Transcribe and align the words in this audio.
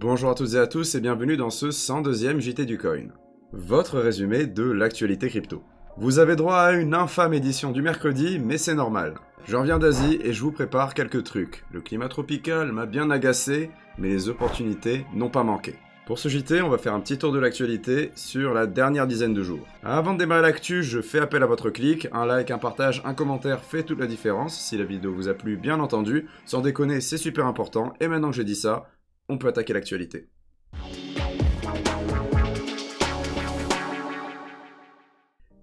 Bonjour 0.00 0.30
à 0.30 0.36
toutes 0.36 0.54
et 0.54 0.58
à 0.58 0.68
tous 0.68 0.94
et 0.94 1.00
bienvenue 1.00 1.36
dans 1.36 1.50
ce 1.50 1.66
102e 1.66 2.38
JT 2.38 2.66
du 2.66 2.78
Coin. 2.78 3.08
Votre 3.50 3.98
résumé 3.98 4.46
de 4.46 4.62
l'actualité 4.62 5.28
crypto. 5.28 5.64
Vous 5.96 6.20
avez 6.20 6.36
droit 6.36 6.54
à 6.54 6.72
une 6.74 6.94
infâme 6.94 7.34
édition 7.34 7.72
du 7.72 7.82
mercredi, 7.82 8.38
mais 8.38 8.58
c'est 8.58 8.76
normal. 8.76 9.14
Je 9.44 9.56
reviens 9.56 9.80
d'Asie 9.80 10.20
et 10.22 10.32
je 10.32 10.40
vous 10.40 10.52
prépare 10.52 10.94
quelques 10.94 11.24
trucs. 11.24 11.64
Le 11.72 11.80
climat 11.80 12.06
tropical 12.06 12.70
m'a 12.70 12.86
bien 12.86 13.10
agacé, 13.10 13.72
mais 13.98 14.10
les 14.10 14.28
opportunités 14.28 15.04
n'ont 15.14 15.30
pas 15.30 15.42
manqué. 15.42 15.74
Pour 16.06 16.20
ce 16.20 16.28
JT, 16.28 16.62
on 16.62 16.68
va 16.68 16.78
faire 16.78 16.94
un 16.94 17.00
petit 17.00 17.18
tour 17.18 17.32
de 17.32 17.40
l'actualité 17.40 18.12
sur 18.14 18.54
la 18.54 18.68
dernière 18.68 19.08
dizaine 19.08 19.34
de 19.34 19.42
jours. 19.42 19.66
Avant 19.82 20.14
de 20.14 20.18
démarrer 20.18 20.42
l'actu, 20.42 20.84
je 20.84 21.00
fais 21.00 21.18
appel 21.18 21.42
à 21.42 21.46
votre 21.46 21.70
clic. 21.70 22.06
Un 22.12 22.24
like, 22.24 22.52
un 22.52 22.58
partage, 22.58 23.02
un 23.04 23.14
commentaire 23.14 23.64
fait 23.64 23.82
toute 23.82 23.98
la 23.98 24.06
différence. 24.06 24.58
Si 24.58 24.78
la 24.78 24.84
vidéo 24.84 25.12
vous 25.12 25.28
a 25.28 25.34
plu, 25.34 25.56
bien 25.56 25.80
entendu. 25.80 26.26
Sans 26.46 26.60
déconner, 26.60 27.00
c'est 27.00 27.18
super 27.18 27.46
important. 27.46 27.94
Et 27.98 28.06
maintenant 28.06 28.30
que 28.30 28.36
j'ai 28.36 28.44
dit 28.44 28.54
ça, 28.54 28.86
on 29.28 29.38
peut 29.38 29.48
attaquer 29.48 29.72
l'actualité. 29.72 30.28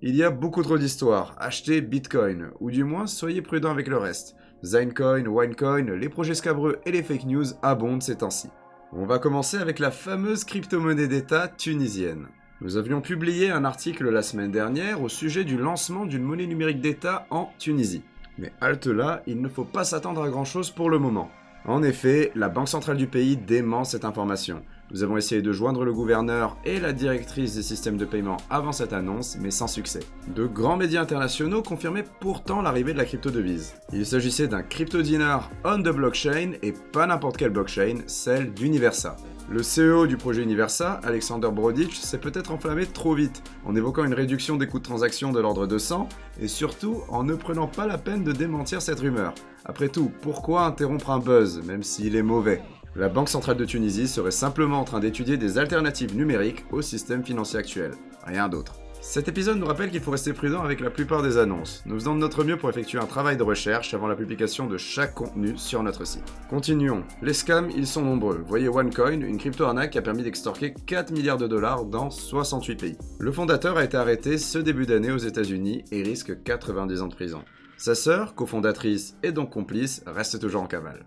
Il 0.01 0.15
y 0.15 0.23
a 0.23 0.29
beaucoup 0.29 0.61
trop 0.61 0.77
d'histoires. 0.77 1.35
Achetez 1.39 1.81
Bitcoin, 1.81 2.51
ou 2.59 2.69
du 2.69 2.83
moins 2.83 3.07
soyez 3.07 3.41
prudent 3.41 3.71
avec 3.71 3.87
le 3.87 3.97
reste. 3.97 4.35
Zinecoin, 4.63 5.25
Winecoin, 5.25 5.95
les 5.95 6.09
projets 6.09 6.35
scabreux 6.35 6.79
et 6.85 6.91
les 6.91 7.01
fake 7.01 7.25
news 7.25 7.45
abondent 7.63 8.03
ces 8.03 8.17
temps-ci. 8.17 8.49
On 8.93 9.05
va 9.05 9.19
commencer 9.19 9.57
avec 9.57 9.79
la 9.79 9.91
fameuse 9.91 10.43
crypto-monnaie 10.43 11.07
d'État 11.07 11.47
tunisienne. 11.47 12.27
Nous 12.61 12.77
avions 12.77 13.01
publié 13.01 13.49
un 13.49 13.65
article 13.65 14.09
la 14.09 14.21
semaine 14.21 14.51
dernière 14.51 15.01
au 15.01 15.09
sujet 15.09 15.43
du 15.43 15.57
lancement 15.57 16.05
d'une 16.05 16.23
monnaie 16.23 16.47
numérique 16.47 16.81
d'État 16.81 17.25
en 17.29 17.51
Tunisie. 17.57 18.03
Mais 18.37 18.53
halte 18.61 18.87
là, 18.87 19.23
il 19.27 19.41
ne 19.41 19.49
faut 19.49 19.65
pas 19.65 19.83
s'attendre 19.83 20.23
à 20.23 20.29
grand 20.29 20.45
chose 20.45 20.71
pour 20.71 20.89
le 20.89 20.99
moment. 20.99 21.31
En 21.67 21.81
effet, 21.81 22.31
la 22.35 22.47
Banque 22.47 22.69
centrale 22.69 22.97
du 22.97 23.07
pays 23.07 23.37
dément 23.37 23.83
cette 23.83 24.05
information. 24.05 24.61
Nous 24.91 25.01
avons 25.01 25.17
essayé 25.17 25.41
de 25.41 25.51
joindre 25.51 25.83
le 25.83 25.93
gouverneur 25.93 26.57
et 26.63 26.79
la 26.79 26.93
directrice 26.93 27.55
des 27.55 27.63
systèmes 27.63 27.97
de 27.97 28.05
paiement 28.05 28.37
avant 28.51 28.71
cette 28.71 28.93
annonce, 28.93 29.35
mais 29.41 29.49
sans 29.49 29.67
succès. 29.67 30.01
De 30.35 30.45
grands 30.45 30.77
médias 30.77 31.01
internationaux 31.01 31.63
confirmaient 31.63 32.05
pourtant 32.19 32.61
l'arrivée 32.61 32.93
de 32.93 32.99
la 32.99 33.05
crypto-devise. 33.05 33.73
Il 33.91 34.05
s'agissait 34.05 34.47
d'un 34.47 34.61
crypto-dinar 34.61 35.49
on 35.63 35.81
the 35.81 35.89
blockchain 35.89 36.51
et 36.61 36.73
pas 36.91 37.07
n'importe 37.07 37.37
quelle 37.37 37.49
blockchain, 37.49 38.03
celle 38.05 38.53
d'Universa. 38.53 39.15
Le 39.47 39.61
CEO 39.61 40.07
du 40.07 40.17
projet 40.17 40.41
Universa, 40.41 40.99
Alexander 41.03 41.49
Brodich, 41.53 41.97
s'est 41.97 42.17
peut-être 42.17 42.51
enflammé 42.51 42.87
trop 42.87 43.13
vite 43.13 43.43
en 43.63 43.75
évoquant 43.75 44.03
une 44.03 44.15
réduction 44.15 44.57
des 44.57 44.65
coûts 44.65 44.79
de 44.79 44.83
transaction 44.83 45.31
de 45.31 45.39
l'ordre 45.39 45.67
de 45.67 45.77
100 45.77 46.09
et 46.41 46.47
surtout 46.47 47.01
en 47.09 47.23
ne 47.23 47.35
prenant 47.35 47.67
pas 47.67 47.85
la 47.85 47.99
peine 47.99 48.23
de 48.23 48.31
démentir 48.31 48.81
cette 48.81 49.01
rumeur. 49.01 49.35
Après 49.63 49.89
tout, 49.89 50.11
pourquoi 50.21 50.65
interrompre 50.65 51.11
un 51.11 51.19
buzz, 51.19 51.61
même 51.63 51.83
s'il 51.83 52.15
est 52.15 52.23
mauvais? 52.23 52.63
La 52.95 53.07
Banque 53.07 53.29
centrale 53.29 53.57
de 53.57 53.65
Tunisie 53.65 54.07
serait 54.07 54.31
simplement 54.31 54.79
en 54.79 54.83
train 54.83 54.99
d'étudier 54.99 55.37
des 55.37 55.59
alternatives 55.59 56.15
numériques 56.15 56.65
au 56.71 56.81
système 56.81 57.23
financier 57.23 57.59
actuel. 57.59 57.91
Rien 58.25 58.49
d'autre. 58.49 58.79
Cet 59.07 59.29
épisode 59.29 59.59
nous 59.59 59.67
rappelle 59.67 59.91
qu'il 59.91 60.01
faut 60.01 60.11
rester 60.11 60.33
prudent 60.33 60.63
avec 60.63 60.81
la 60.81 60.89
plupart 60.89 61.21
des 61.21 61.37
annonces. 61.37 61.83
Nous 61.85 61.93
faisons 61.95 62.15
de 62.15 62.19
notre 62.19 62.43
mieux 62.43 62.57
pour 62.57 62.69
effectuer 62.69 62.97
un 62.97 63.05
travail 63.05 63.37
de 63.37 63.43
recherche 63.43 63.93
avant 63.93 64.07
la 64.07 64.15
publication 64.15 64.65
de 64.65 64.77
chaque 64.77 65.13
contenu 65.13 65.57
sur 65.57 65.83
notre 65.83 66.05
site. 66.05 66.25
Continuons. 66.49 67.03
Les 67.21 67.33
scams, 67.33 67.69
ils 67.69 67.87
sont 67.87 68.01
nombreux. 68.01 68.43
Voyez 68.45 68.67
OneCoin, 68.67 69.21
une 69.21 69.37
crypto-arnaque 69.37 69.91
qui 69.91 69.99
a 69.99 70.01
permis 70.01 70.23
d'extorquer 70.23 70.73
4 70.73 71.11
milliards 71.11 71.37
de 71.37 71.47
dollars 71.47 71.85
dans 71.85 72.09
68 72.09 72.75
pays. 72.75 72.97
Le 73.19 73.31
fondateur 73.31 73.77
a 73.77 73.85
été 73.85 73.95
arrêté 73.95 74.37
ce 74.39 74.57
début 74.57 74.87
d'année 74.87 75.11
aux 75.11 75.17
États-Unis 75.17 75.85
et 75.91 76.01
risque 76.01 76.43
90 76.43 77.01
ans 77.01 77.07
de 77.07 77.15
prison. 77.15 77.45
Sa 77.77 77.93
sœur, 77.93 78.33
cofondatrice 78.33 79.15
et 79.21 79.31
donc 79.31 79.51
complice, 79.51 80.03
reste 80.07 80.39
toujours 80.41 80.63
en 80.63 80.67
cavale. 80.67 81.05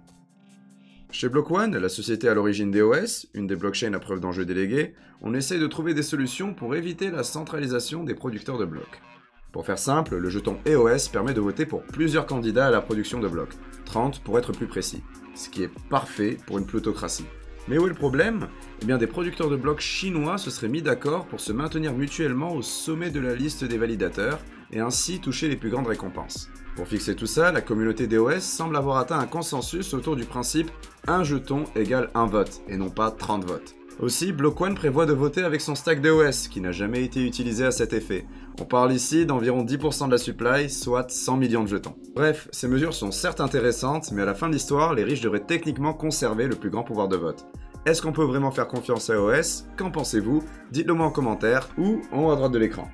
Chez 1.11 1.31
Block 1.31 1.51
One, 1.51 1.77
la 1.77 1.89
société 1.89 2.29
à 2.29 2.35
l'origine 2.35 2.71
d'EOS, 2.71 3.29
une 3.33 3.47
des 3.47 3.57
blockchains 3.57 3.95
à 3.95 3.99
preuve 3.99 4.21
d'enjeux 4.21 4.45
délégués, 4.45 4.95
on 5.23 5.33
essaye 5.33 5.59
de 5.59 5.67
trouver 5.67 5.95
des 5.95 6.03
solutions 6.03 6.53
pour 6.53 6.77
éviter 6.77 7.11
la 7.11 7.25
centralisation 7.25 8.05
des 8.05 8.15
producteurs 8.15 8.59
de 8.59 8.67
blocs. 8.67 9.01
Pour 9.51 9.65
faire 9.65 9.79
simple, 9.79 10.17
le 10.17 10.29
jeton 10.29 10.59
EOS 10.67 11.09
permet 11.11 11.33
de 11.33 11.41
voter 11.41 11.65
pour 11.65 11.83
plusieurs 11.83 12.27
candidats 12.27 12.67
à 12.67 12.71
la 12.71 12.83
production 12.83 13.21
de 13.21 13.29
blocs, 13.29 13.55
30 13.87 14.21
pour 14.23 14.39
être 14.39 14.53
plus 14.53 14.67
précis, 14.67 15.03
ce 15.35 15.49
qui 15.49 15.63
est 15.63 15.71
parfait 15.89 16.37
pour 16.47 16.59
une 16.59 16.67
plutocratie. 16.67 17.27
Mais 17.69 17.79
où 17.79 17.87
est 17.87 17.91
le 17.91 17.95
problème? 17.95 18.49
Eh 18.83 18.85
bien 18.85 18.99
des 18.99 19.07
producteurs 19.07 19.49
de 19.49 19.57
blocs 19.57 19.81
chinois 19.81 20.37
se 20.37 20.51
seraient 20.51 20.69
mis 20.69 20.83
d'accord 20.83 21.27
pour 21.27 21.41
se 21.41 21.53
maintenir 21.53 21.95
mutuellement 21.95 22.53
au 22.53 22.61
sommet 22.61 23.11
de 23.11 23.21
la 23.21 23.35
liste 23.35 23.65
des 23.65 23.79
validateurs 23.79 24.41
et 24.73 24.81
ainsi 24.81 25.21
toucher 25.21 25.49
les 25.49 25.57
plus 25.57 25.71
grandes 25.71 25.87
récompenses. 25.87 26.51
Pour 26.79 26.87
fixer 26.87 27.17
tout 27.17 27.27
ça, 27.27 27.51
la 27.51 27.61
communauté 27.61 28.07
DOS 28.07 28.39
semble 28.39 28.77
avoir 28.77 28.99
atteint 28.99 29.19
un 29.19 29.27
consensus 29.27 29.95
autour 29.95 30.15
du 30.15 30.25
principe 30.25 30.71
un 31.09 31.25
jeton 31.25 31.65
égale 31.75 32.09
un 32.15 32.27
vote, 32.27 32.61
et 32.69 32.77
non 32.77 32.89
pas 32.89 33.11
30 33.11 33.45
votes. 33.45 33.75
Aussi, 33.99 34.31
Block 34.31 34.61
One 34.61 34.77
prévoit 34.77 35.05
de 35.05 35.13
voter 35.13 35.43
avec 35.43 35.61
son 35.61 35.75
stack 35.75 36.01
DOS, 36.01 36.47
qui 36.49 36.61
n'a 36.61 36.71
jamais 36.71 37.03
été 37.03 37.27
utilisé 37.27 37.65
à 37.65 37.73
cet 37.73 37.95
effet. 37.95 38.27
On 38.61 38.65
parle 38.65 38.93
ici 38.93 39.27
d'environ 39.27 39.65
10% 39.65 40.07
de 40.07 40.13
la 40.13 40.19
supply, 40.19 40.71
soit 40.71 41.11
100 41.11 41.39
millions 41.39 41.65
de 41.65 41.69
jetons. 41.69 41.97
Bref, 42.15 42.47
ces 42.53 42.69
mesures 42.69 42.95
sont 42.95 43.11
certes 43.11 43.41
intéressantes, 43.41 44.13
mais 44.13 44.23
à 44.23 44.27
la 44.27 44.37
fin 44.37 44.47
de 44.47 44.53
l'histoire, 44.53 44.95
les 44.95 45.03
riches 45.03 45.21
devraient 45.21 45.45
techniquement 45.45 45.95
conserver 45.95 46.47
le 46.47 46.55
plus 46.55 46.71
grand 46.71 46.85
pouvoir 46.85 47.09
de 47.09 47.17
vote. 47.17 47.45
Est-ce 47.87 48.01
qu'on 48.03 48.13
peut 48.13 48.23
vraiment 48.23 48.53
faire 48.53 48.69
confiance 48.69 49.11
à 49.11 49.21
OS 49.21 49.65
Qu'en 49.77 49.91
pensez-vous? 49.91 50.45
Dites-le 50.71 50.95
moi 50.95 51.07
en 51.07 51.11
commentaire 51.11 51.69
ou 51.77 52.03
en 52.13 52.27
haut 52.27 52.31
à 52.31 52.37
droite 52.37 52.53
de 52.53 52.59
l'écran. 52.59 52.89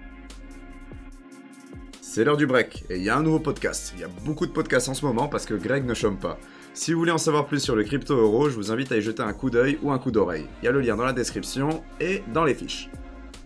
C'est 2.14 2.22
l'heure 2.22 2.36
du 2.36 2.46
break 2.46 2.84
et 2.90 2.96
il 2.96 3.02
y 3.02 3.10
a 3.10 3.16
un 3.16 3.24
nouveau 3.24 3.40
podcast. 3.40 3.92
Il 3.96 4.00
y 4.00 4.04
a 4.04 4.08
beaucoup 4.24 4.46
de 4.46 4.52
podcasts 4.52 4.88
en 4.88 4.94
ce 4.94 5.04
moment 5.04 5.26
parce 5.26 5.46
que 5.46 5.54
Greg 5.54 5.84
ne 5.84 5.94
chôme 5.94 6.16
pas. 6.16 6.38
Si 6.72 6.92
vous 6.92 7.00
voulez 7.00 7.10
en 7.10 7.18
savoir 7.18 7.44
plus 7.44 7.58
sur 7.58 7.74
le 7.74 7.82
crypto 7.82 8.14
euro, 8.16 8.48
je 8.48 8.54
vous 8.54 8.70
invite 8.70 8.92
à 8.92 8.96
y 8.96 9.02
jeter 9.02 9.24
un 9.24 9.32
coup 9.32 9.50
d'œil 9.50 9.80
ou 9.82 9.90
un 9.90 9.98
coup 9.98 10.12
d'oreille. 10.12 10.46
Il 10.62 10.66
y 10.66 10.68
a 10.68 10.70
le 10.70 10.80
lien 10.80 10.94
dans 10.94 11.04
la 11.04 11.12
description 11.12 11.82
et 11.98 12.22
dans 12.32 12.44
les 12.44 12.54
fiches. 12.54 12.88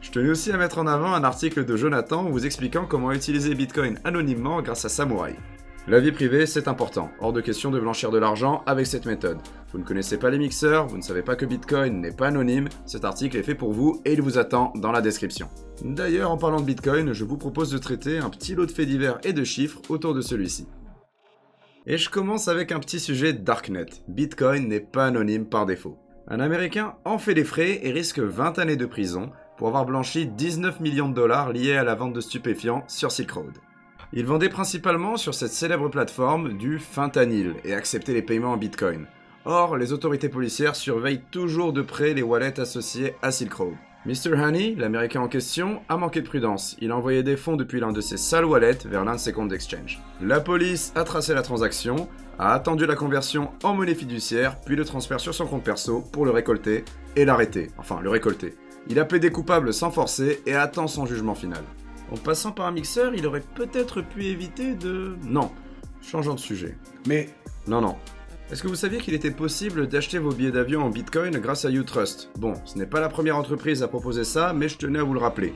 Je 0.03 0.11
tenais 0.11 0.28
aussi 0.28 0.53
à 0.53 0.59
mettre 0.59 0.77
en 0.77 0.87
avant 0.87 1.15
un 1.15 1.25
article 1.25 1.65
de 1.65 1.77
Jonathan 1.78 2.25
vous 2.25 2.45
expliquant 2.45 2.84
comment 2.84 3.11
utiliser 3.12 3.55
Bitcoin 3.55 3.99
anonymement 4.05 4.61
grâce 4.61 4.84
à 4.84 4.91
Samurai. 4.91 5.34
La 5.88 6.00
vie 6.00 6.12
privée, 6.12 6.44
c'est 6.44 6.69
important. 6.69 7.10
Hors 7.19 7.32
de 7.32 7.41
question 7.41 7.71
de 7.71 7.81
blanchir 7.81 8.10
de 8.10 8.19
l'argent 8.19 8.62
avec 8.66 8.87
cette 8.87 9.06
méthode. 9.06 9.38
Vous 9.72 9.78
ne 9.78 9.84
connaissez 9.84 10.19
pas 10.19 10.28
les 10.28 10.37
mixeurs, 10.37 10.87
vous 10.87 10.99
ne 10.99 11.03
savez 11.03 11.22
pas 11.22 11.34
que 11.34 11.47
Bitcoin 11.47 12.03
n'est 12.03 12.12
pas 12.12 12.26
anonyme, 12.26 12.69
cet 12.84 13.06
article 13.06 13.38
est 13.38 13.43
fait 13.43 13.54
pour 13.54 13.72
vous 13.72 14.03
et 14.04 14.12
il 14.12 14.21
vous 14.21 14.37
attend 14.37 14.71
dans 14.77 14.93
la 14.93 15.00
description. 15.00 15.48
D'ailleurs, 15.82 16.31
en 16.31 16.37
parlant 16.37 16.60
de 16.60 16.66
Bitcoin, 16.66 17.15
je 17.15 17.25
vous 17.25 17.38
propose 17.38 17.71
de 17.71 17.78
traiter 17.78 18.19
un 18.19 18.28
petit 18.28 18.54
lot 18.54 18.66
de 18.66 18.71
faits 18.71 18.87
divers 18.87 19.19
et 19.25 19.32
de 19.32 19.44
chiffres 19.44 19.81
autour 19.88 20.12
de 20.12 20.21
celui-ci. 20.21 20.69
Et 21.87 21.97
je 21.97 22.10
commence 22.10 22.48
avec 22.48 22.71
un 22.71 22.81
petit 22.81 23.00
sujet 23.00 23.32
Darknet. 23.32 23.87
Bitcoin 24.09 24.69
n'est 24.69 24.81
pas 24.81 25.06
anonyme 25.06 25.47
par 25.47 25.65
défaut. 25.65 25.97
Un 26.27 26.41
Américain 26.41 26.97
en 27.06 27.16
fait 27.16 27.32
les 27.32 27.44
frais 27.44 27.81
et 27.82 27.93
risque 27.93 28.19
20 28.19 28.59
années 28.59 28.77
de 28.77 28.84
prison 28.84 29.31
pour 29.56 29.69
avoir 29.69 29.87
blanchi 29.87 30.27
19 30.27 30.81
millions 30.81 31.09
de 31.09 31.15
dollars 31.15 31.50
liés 31.50 31.78
à 31.78 31.84
la 31.84 31.94
vente 31.94 32.12
de 32.12 32.21
stupéfiants 32.21 32.84
sur 32.88 33.10
Silk 33.10 33.31
Road. 33.31 33.54
Il 34.15 34.25
vendait 34.25 34.49
principalement 34.49 35.19
sur 35.19 35.35
cette 35.35 35.53
célèbre 35.53 35.91
plateforme 35.91 36.57
du 36.57 36.79
fentanyl 36.79 37.57
et 37.65 37.75
acceptait 37.75 38.15
les 38.15 38.23
paiements 38.23 38.53
en 38.53 38.57
bitcoin. 38.57 39.07
Or, 39.45 39.77
les 39.77 39.93
autorités 39.93 40.31
policières 40.31 40.77
surveillent 40.77 41.23
toujours 41.31 41.75
de 41.75 41.83
près 41.83 42.15
les 42.15 42.23
wallets 42.23 42.59
associés 42.59 43.15
à 43.21 43.31
Silk 43.31 43.53
Road. 43.53 43.75
Mr. 44.07 44.33
Honey, 44.33 44.75
l'américain 44.79 45.21
en 45.21 45.29
question, 45.29 45.83
a 45.91 45.99
manqué 45.99 46.23
de 46.23 46.27
prudence. 46.27 46.77
Il 46.81 46.91
a 46.91 46.97
envoyé 46.97 47.23
des 47.23 47.37
fonds 47.37 47.57
depuis 47.57 47.81
l'un 47.81 47.93
de 47.93 48.01
ses 48.01 48.17
sales 48.17 48.47
wallets 48.47 48.87
vers 48.87 49.05
l'un 49.05 49.17
de 49.17 49.21
ses 49.21 49.33
comptes 49.33 49.49
d'exchange. 49.49 50.01
La 50.23 50.41
police 50.41 50.93
a 50.95 51.05
tracé 51.05 51.35
la 51.35 51.43
transaction, 51.43 52.09
a 52.39 52.55
attendu 52.55 52.87
la 52.87 52.95
conversion 52.95 53.51
en 53.63 53.75
monnaie 53.75 53.95
fiduciaire, 53.95 54.59
puis 54.61 54.77
le 54.77 54.87
transfert 54.87 55.21
sur 55.21 55.35
son 55.35 55.47
compte 55.47 55.65
perso 55.65 56.01
pour 56.13 56.25
le 56.25 56.31
récolter 56.31 56.87
et 57.15 57.27
l'arrêter. 57.27 57.69
Enfin, 57.77 58.01
le 58.01 58.09
récolter. 58.09 58.55
Il 58.89 58.99
a 58.99 59.05
plaidé 59.05 59.31
coupable 59.31 59.75
sans 59.75 59.91
forcer 59.91 60.41
et 60.47 60.55
attend 60.55 60.87
son 60.87 61.05
jugement 61.05 61.35
final. 61.35 61.65
En 62.11 62.17
passant 62.17 62.53
par 62.53 62.67
un 62.67 62.73
mixeur, 62.73 63.15
il 63.15 63.27
aurait 63.27 63.45
peut-être 63.55 64.01
pu 64.03 64.27
éviter 64.27 64.75
de... 64.75 65.17
Non, 65.25 65.51
changeons 66.03 66.35
de 66.35 66.41
sujet. 66.41 66.77
Mais... 67.07 67.29
Non, 67.67 67.81
non. 67.81 67.97
Est-ce 68.51 68.63
que 68.63 68.69
vous 68.69 68.77
saviez 68.77 68.99
qu'il 68.99 69.13
était 69.13 69.31
possible 69.31 69.89
d'acheter 69.89 70.19
vos 70.19 70.33
billets 70.33 70.51
d'avion 70.51 70.83
en 70.83 70.89
Bitcoin 70.89 71.37
grâce 71.37 71.67
à 71.67 71.71
Utrust? 71.71 72.31
Bon, 72.39 72.55
ce 72.65 72.78
n'est 72.78 72.87
pas 72.87 73.01
la 73.01 73.10
première 73.10 73.37
entreprise 73.37 73.83
à 73.83 73.89
proposer 73.89 74.25
ça, 74.25 74.55
mais 74.55 74.71
je 74.71 74.78
tenais 74.78 75.01
à 75.01 75.03
vous 75.03 75.13
le 75.13 75.21
rappeler. 75.21 75.53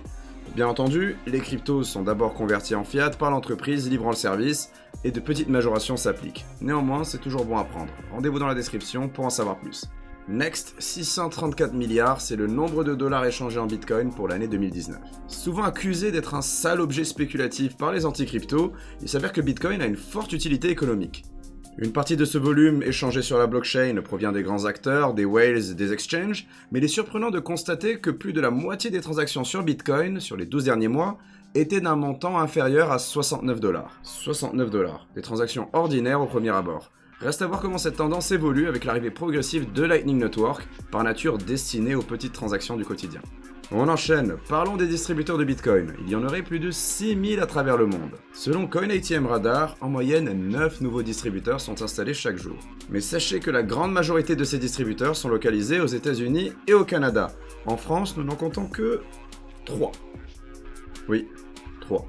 Bien 0.54 0.68
entendu, 0.68 1.16
les 1.26 1.40
cryptos 1.40 1.84
sont 1.84 2.02
d'abord 2.02 2.34
convertis 2.34 2.74
en 2.74 2.84
fiat 2.84 3.08
par 3.08 3.30
l'entreprise 3.30 3.88
livrant 3.88 4.10
le 4.10 4.16
service, 4.16 4.70
et 5.04 5.10
de 5.10 5.20
petites 5.20 5.48
majorations 5.48 5.96
s'appliquent. 5.96 6.44
Néanmoins, 6.60 7.04
c'est 7.04 7.16
toujours 7.16 7.46
bon 7.46 7.56
à 7.56 7.64
prendre. 7.64 7.90
Rendez-vous 8.12 8.38
dans 8.38 8.46
la 8.46 8.54
description 8.54 9.08
pour 9.08 9.24
en 9.24 9.30
savoir 9.30 9.58
plus. 9.58 9.86
Next, 10.28 10.76
634 10.78 11.74
milliards, 11.74 12.20
c'est 12.20 12.36
le 12.36 12.46
nombre 12.46 12.84
de 12.84 12.94
dollars 12.94 13.24
échangés 13.24 13.58
en 13.58 13.66
Bitcoin 13.66 14.14
pour 14.14 14.28
l'année 14.28 14.46
2019. 14.46 14.96
Souvent 15.26 15.64
accusé 15.64 16.12
d'être 16.12 16.34
un 16.34 16.42
sale 16.42 16.80
objet 16.80 17.02
spéculatif 17.02 17.76
par 17.76 17.90
les 17.90 18.06
anti-crypto, 18.06 18.72
il 19.00 19.08
s'avère 19.08 19.32
que 19.32 19.40
Bitcoin 19.40 19.82
a 19.82 19.86
une 19.86 19.96
forte 19.96 20.32
utilité 20.32 20.68
économique. 20.68 21.24
Une 21.76 21.90
partie 21.90 22.16
de 22.16 22.24
ce 22.24 22.38
volume 22.38 22.84
échangé 22.84 23.20
sur 23.20 23.36
la 23.36 23.48
blockchain 23.48 24.00
provient 24.04 24.30
des 24.30 24.44
grands 24.44 24.64
acteurs, 24.64 25.12
des 25.12 25.24
whales 25.24 25.74
des 25.74 25.92
exchanges, 25.92 26.46
mais 26.70 26.78
il 26.78 26.84
est 26.84 26.88
surprenant 26.88 27.30
de 27.30 27.40
constater 27.40 27.98
que 27.98 28.10
plus 28.10 28.32
de 28.32 28.40
la 28.40 28.50
moitié 28.50 28.90
des 28.90 29.00
transactions 29.00 29.42
sur 29.42 29.64
Bitcoin, 29.64 30.20
sur 30.20 30.36
les 30.36 30.46
12 30.46 30.64
derniers 30.64 30.88
mois, 30.88 31.18
étaient 31.56 31.80
d'un 31.80 31.96
montant 31.96 32.38
inférieur 32.38 32.92
à 32.92 33.00
69 33.00 33.58
dollars. 33.58 33.98
69 34.04 34.70
dollars, 34.70 35.08
des 35.16 35.22
transactions 35.22 35.68
ordinaires 35.72 36.20
au 36.20 36.26
premier 36.26 36.50
abord. 36.50 36.92
Reste 37.20 37.42
à 37.42 37.46
voir 37.46 37.60
comment 37.60 37.78
cette 37.78 37.96
tendance 37.96 38.32
évolue 38.32 38.66
avec 38.66 38.84
l'arrivée 38.84 39.10
progressive 39.10 39.72
de 39.72 39.82
Lightning 39.84 40.18
Network, 40.18 40.66
par 40.90 41.04
nature 41.04 41.38
destinée 41.38 41.94
aux 41.94 42.02
petites 42.02 42.32
transactions 42.32 42.76
du 42.76 42.84
quotidien. 42.84 43.20
On 43.74 43.88
enchaîne, 43.88 44.36
parlons 44.50 44.76
des 44.76 44.86
distributeurs 44.86 45.38
de 45.38 45.44
Bitcoin. 45.44 45.94
Il 46.00 46.10
y 46.10 46.14
en 46.14 46.24
aurait 46.24 46.42
plus 46.42 46.58
de 46.58 46.70
6000 46.70 47.40
à 47.40 47.46
travers 47.46 47.78
le 47.78 47.86
monde. 47.86 48.10
Selon 48.34 48.66
CoinATM 48.66 49.26
Radar, 49.26 49.76
en 49.80 49.88
moyenne 49.88 50.30
9 50.48 50.82
nouveaux 50.82 51.02
distributeurs 51.02 51.60
sont 51.60 51.80
installés 51.80 52.12
chaque 52.12 52.36
jour. 52.36 52.58
Mais 52.90 53.00
sachez 53.00 53.40
que 53.40 53.50
la 53.50 53.62
grande 53.62 53.92
majorité 53.92 54.36
de 54.36 54.44
ces 54.44 54.58
distributeurs 54.58 55.16
sont 55.16 55.30
localisés 55.30 55.80
aux 55.80 55.86
États-Unis 55.86 56.52
et 56.66 56.74
au 56.74 56.84
Canada. 56.84 57.30
En 57.64 57.78
France, 57.78 58.16
nous 58.18 58.24
n'en 58.24 58.36
comptons 58.36 58.66
que 58.66 59.00
3. 59.64 59.92
Oui, 61.08 61.28
3. 61.80 62.06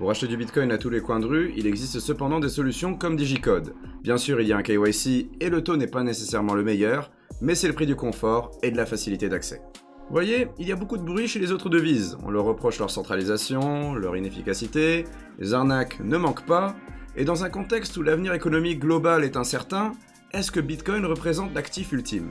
Pour 0.00 0.10
acheter 0.10 0.28
du 0.28 0.38
Bitcoin 0.38 0.72
à 0.72 0.78
tous 0.78 0.88
les 0.88 1.02
coins 1.02 1.20
de 1.20 1.26
rue, 1.26 1.52
il 1.58 1.66
existe 1.66 2.00
cependant 2.00 2.40
des 2.40 2.48
solutions 2.48 2.94
comme 2.94 3.16
Digicode. 3.16 3.74
Bien 4.02 4.16
sûr, 4.16 4.40
il 4.40 4.48
y 4.48 4.52
a 4.54 4.56
un 4.56 4.62
KYC 4.62 5.28
et 5.40 5.50
le 5.50 5.62
taux 5.62 5.76
n'est 5.76 5.86
pas 5.86 6.02
nécessairement 6.02 6.54
le 6.54 6.64
meilleur, 6.64 7.10
mais 7.42 7.54
c'est 7.54 7.68
le 7.68 7.74
prix 7.74 7.84
du 7.84 7.96
confort 7.96 8.50
et 8.62 8.70
de 8.70 8.78
la 8.78 8.86
facilité 8.86 9.28
d'accès. 9.28 9.60
Vous 9.74 10.14
voyez, 10.14 10.48
il 10.58 10.66
y 10.66 10.72
a 10.72 10.76
beaucoup 10.76 10.96
de 10.96 11.02
bruit 11.02 11.28
chez 11.28 11.38
les 11.38 11.52
autres 11.52 11.68
devises. 11.68 12.16
On 12.24 12.30
leur 12.30 12.44
reproche 12.46 12.78
leur 12.78 12.90
centralisation, 12.90 13.92
leur 13.92 14.16
inefficacité, 14.16 15.04
les 15.38 15.52
arnaques 15.52 16.00
ne 16.02 16.16
manquent 16.16 16.46
pas, 16.46 16.74
et 17.14 17.26
dans 17.26 17.44
un 17.44 17.50
contexte 17.50 17.94
où 17.98 18.02
l'avenir 18.02 18.32
économique 18.32 18.80
global 18.80 19.22
est 19.22 19.36
incertain, 19.36 19.92
est-ce 20.32 20.50
que 20.50 20.60
Bitcoin 20.60 21.04
représente 21.04 21.54
l'actif 21.54 21.92
ultime? 21.92 22.30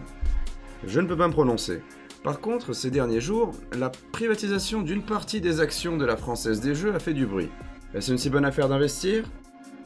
Je 0.87 0.99
ne 0.99 1.07
peux 1.07 1.17
pas 1.17 1.27
me 1.27 1.33
prononcer. 1.33 1.83
Par 2.23 2.41
contre, 2.41 2.73
ces 2.73 2.91
derniers 2.91 3.21
jours, 3.21 3.51
la 3.77 3.89
privatisation 4.11 4.81
d'une 4.81 5.03
partie 5.03 5.39
des 5.39 5.61
actions 5.61 5.95
de 5.95 6.05
la 6.05 6.17
Française 6.17 6.59
des 6.59 6.75
Jeux 6.75 6.93
a 6.93 6.99
fait 6.99 7.13
du 7.13 7.25
bruit. 7.25 7.49
Est-ce 7.93 8.11
une 8.11 8.17
si 8.17 8.29
bonne 8.29 8.43
affaire 8.43 8.67
d'investir? 8.67 9.23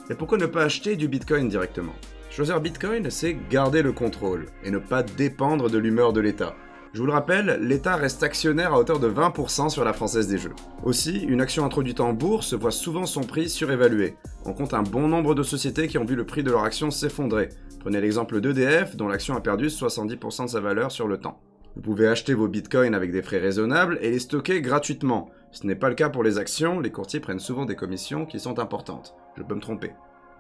Et 0.10 0.16
pourquoi 0.16 0.40
ne 0.40 0.48
pas 0.48 0.64
acheter 0.64 0.96
du 0.96 1.08
Bitcoin 1.08 1.48
directement? 1.48 1.94
Choisir 2.32 2.60
Bitcoin, 2.60 3.12
c'est 3.12 3.38
garder 3.52 3.84
le 3.84 3.94
contrôle 3.94 4.48
et 4.64 4.72
ne 4.72 4.80
pas 4.80 5.04
dépendre 5.04 5.70
de 5.70 5.78
l'humeur 5.78 6.12
de 6.12 6.22
l'État. 6.22 6.56
Je 6.92 7.00
vous 7.00 7.06
le 7.06 7.14
rappelle, 7.14 7.60
l'État 7.62 7.96
reste 7.96 8.24
actionnaire 8.24 8.74
à 8.74 8.80
hauteur 8.80 9.00
de 9.00 9.10
20% 9.10 9.70
sur 9.70 9.84
la 9.84 9.94
Française 9.94 10.28
des 10.28 10.40
Jeux. 10.40 10.54
Aussi, 10.84 11.20
une 11.20 11.42
action 11.42 11.66
introduite 11.66 12.00
en 12.00 12.14
bourse 12.14 12.56
voit 12.56 12.72
souvent 12.72 13.06
son 13.06 13.22
prix 13.22 13.48
surévalué. 13.48 14.16
On 14.46 14.54
compte 14.54 14.74
un 14.74 14.84
bon 14.84 15.08
nombre 15.08 15.36
de 15.36 15.44
sociétés 15.44 15.88
qui 15.88 16.00
ont 16.00 16.06
vu 16.06 16.16
le 16.16 16.26
prix 16.26 16.44
de 16.44 16.52
leur 16.52 16.64
action 16.64 16.90
s'effondrer. 16.90 17.50
Prenez 17.80 18.02
l'exemple 18.02 18.42
d'EDF, 18.42 18.96
dont 18.96 19.08
l'action 19.08 19.36
a 19.36 19.42
perdu 19.42 19.68
70% 19.68 20.46
de 20.46 20.50
sa 20.50 20.60
valeur 20.60 20.92
sur 20.92 21.08
le 21.08 21.20
temps. 21.20 21.40
Vous 21.76 21.82
pouvez 21.82 22.08
acheter 22.08 22.34
vos 22.34 22.48
bitcoins 22.48 22.94
avec 22.94 23.12
des 23.12 23.24
frais 23.24 23.40
raisonnables 23.40 23.98
et 24.02 24.12
les 24.12 24.20
stocker 24.20 24.62
gratuitement. 24.62 25.32
Ce 25.52 25.66
n'est 25.66 25.76
pas 25.76 25.90
le 25.90 25.96
cas 25.96 26.10
pour 26.10 26.24
les 26.24 26.38
actions, 26.38 26.80
les 26.80 26.92
courtiers 26.92 27.20
prennent 27.20 27.40
souvent 27.40 27.66
des 27.66 27.76
commissions 27.76 28.26
qui 28.26 28.40
sont 28.40 28.60
importantes. 28.60 29.16
Je 29.38 29.44
peux 29.44 29.56
me 29.56 29.60
tromper. 29.60 29.92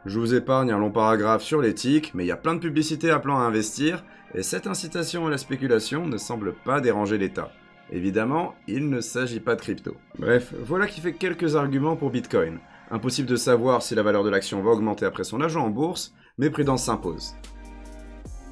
Je 0.06 0.20
vous 0.20 0.36
épargne 0.36 0.72
un 0.72 0.78
long 0.78 0.92
paragraphe 0.92 1.44
sur 1.44 1.62
l'éthique, 1.62 2.12
mais 2.14 2.26
il 2.26 2.28
y 2.28 2.32
a 2.32 2.38
plein 2.38 2.56
de 2.56 2.60
publicités 2.60 3.10
appelant 3.10 3.40
à 3.40 3.44
investir, 3.44 4.04
et 4.36 4.44
cette 4.44 4.68
incitation 4.68 5.26
à 5.26 5.30
la 5.30 5.38
spéculation 5.38 6.06
ne 6.06 6.18
semble 6.18 6.54
pas 6.54 6.82
déranger 6.82 7.18
l'État. 7.18 7.52
Évidemment, 7.90 8.54
il 8.68 8.90
ne 8.90 9.02
s'agit 9.02 9.40
pas 9.40 9.56
de 9.56 9.62
crypto. 9.62 9.96
Bref, 10.20 10.54
voilà 10.62 10.88
qui 10.88 11.02
fait 11.02 11.14
quelques 11.14 11.56
arguments 11.56 11.96
pour 11.96 12.12
Bitcoin. 12.12 12.60
Impossible 12.92 13.30
de 13.30 13.36
savoir 13.36 13.82
si 13.82 13.96
la 13.96 14.04
valeur 14.04 14.24
de 14.24 14.30
l'action 14.30 14.62
va 14.62 14.72
augmenter 14.72 15.06
après 15.06 15.24
son 15.24 15.42
ajout 15.42 15.60
en 15.60 15.70
bourse, 15.70 16.14
mais 16.38 16.50
prudence 16.50 16.84
s'impose. 16.84 17.36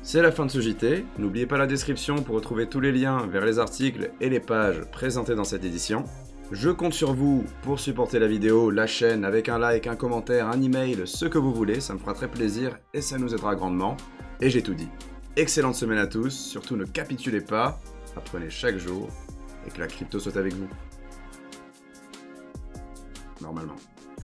C'est 0.03 0.23
la 0.23 0.31
fin 0.31 0.47
de 0.47 0.51
ce 0.51 0.59
JT, 0.59 1.05
n'oubliez 1.19 1.45
pas 1.45 1.59
la 1.59 1.67
description 1.67 2.23
pour 2.23 2.33
retrouver 2.33 2.65
tous 2.65 2.79
les 2.79 2.91
liens 2.91 3.27
vers 3.27 3.45
les 3.45 3.59
articles 3.59 4.09
et 4.19 4.29
les 4.29 4.39
pages 4.39 4.81
présentés 4.91 5.35
dans 5.35 5.43
cette 5.43 5.63
édition. 5.63 6.05
Je 6.51 6.71
compte 6.71 6.95
sur 6.95 7.13
vous 7.13 7.45
pour 7.61 7.79
supporter 7.79 8.17
la 8.17 8.25
vidéo, 8.27 8.71
la 8.71 8.87
chaîne, 8.87 9.23
avec 9.23 9.47
un 9.47 9.59
like, 9.59 9.85
un 9.85 9.95
commentaire, 9.95 10.47
un 10.47 10.59
email, 10.59 11.03
ce 11.05 11.25
que 11.25 11.37
vous 11.37 11.53
voulez, 11.53 11.79
ça 11.79 11.93
me 11.93 11.99
fera 11.99 12.15
très 12.15 12.27
plaisir 12.27 12.79
et 12.95 13.01
ça 13.01 13.19
nous 13.19 13.35
aidera 13.35 13.55
grandement. 13.55 13.95
Et 14.41 14.49
j'ai 14.49 14.63
tout 14.63 14.73
dit. 14.73 14.89
Excellente 15.35 15.75
semaine 15.75 15.99
à 15.99 16.07
tous, 16.07 16.31
surtout 16.31 16.75
ne 16.75 16.85
capitulez 16.85 17.41
pas, 17.41 17.79
apprenez 18.17 18.49
chaque 18.49 18.77
jour 18.77 19.07
et 19.67 19.69
que 19.69 19.79
la 19.79 19.87
crypto 19.87 20.19
soit 20.19 20.35
avec 20.35 20.53
vous. 20.55 20.67
Normalement. 23.39 23.75